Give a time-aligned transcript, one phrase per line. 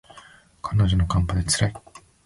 [0.63, 1.73] 突然の寒波で辛い